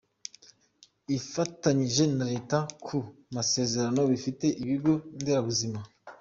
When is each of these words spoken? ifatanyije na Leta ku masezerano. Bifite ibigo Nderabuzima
ifatanyije 1.17 2.03
na 2.17 2.25
Leta 2.31 2.57
ku 2.85 2.97
masezerano. 3.35 4.01
Bifite 4.11 4.45
ibigo 4.63 4.91
Nderabuzima 5.19 5.79